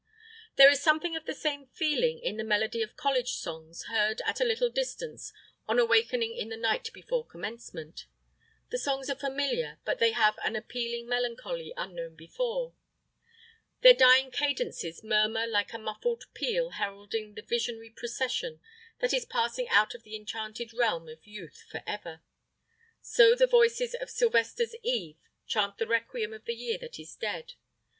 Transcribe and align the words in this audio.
There 0.55 0.71
is 0.71 0.81
something 0.81 1.15
of 1.15 1.25
the 1.27 1.33
same 1.35 1.67
feeling 1.67 2.17
in 2.17 2.37
the 2.37 2.43
melody 2.43 2.81
of 2.81 2.95
college 2.97 3.33
songs 3.33 3.83
heard 3.83 4.19
at 4.25 4.41
a 4.41 4.43
little 4.43 4.71
distance 4.71 5.31
on 5.67 5.77
awakening 5.77 6.35
in 6.35 6.49
the 6.49 6.57
night 6.57 6.91
before 6.91 7.23
Commencement. 7.23 8.07
The 8.71 8.79
songs 8.79 9.11
are 9.11 9.15
familiar, 9.15 9.77
but 9.85 9.99
they 9.99 10.13
have 10.13 10.39
an 10.43 10.55
appealing 10.55 11.07
melancholy 11.07 11.71
unknown 11.77 12.15
before. 12.15 12.73
Their 13.81 13.93
dying 13.93 14.31
cadences 14.31 15.03
murmur 15.03 15.45
like 15.45 15.71
a 15.71 15.77
muffled 15.77 16.23
peal 16.33 16.71
heralding 16.71 17.35
the 17.35 17.43
visionary 17.43 17.91
procession 17.91 18.59
that 19.01 19.13
is 19.13 19.25
passing 19.25 19.69
out 19.69 19.93
of 19.93 20.01
the 20.01 20.15
enchanted 20.15 20.73
realm 20.73 21.09
of 21.09 21.27
youth 21.27 21.63
forever. 21.69 22.23
So 23.03 23.35
the 23.35 23.45
voices 23.45 23.93
of 23.93 24.09
Sylvester's 24.09 24.73
Eve 24.81 25.17
chant 25.45 25.77
the 25.77 25.85
requiem 25.85 26.33
of 26.33 26.45
the 26.45 26.55
year 26.55 26.79
that 26.79 26.97
is 26.97 27.15
dead. 27.15 27.53